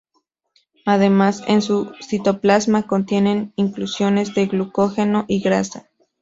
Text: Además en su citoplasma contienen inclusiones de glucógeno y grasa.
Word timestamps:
Además 0.87 1.43
en 1.45 1.61
su 1.61 1.91
citoplasma 2.01 2.87
contienen 2.87 3.53
inclusiones 3.55 4.33
de 4.33 4.47
glucógeno 4.47 5.25
y 5.27 5.41
grasa. 5.43 5.91